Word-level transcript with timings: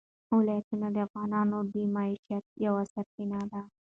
ولایتونه 0.37 0.87
د 0.91 0.97
افغانانو 1.07 1.57
د 1.73 1.75
معیشت 1.95 2.45
یوه 2.65 2.83
سرچینه 2.93 3.39
ده. 3.51 3.61